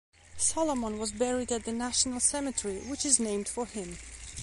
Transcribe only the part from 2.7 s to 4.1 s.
which is named for him.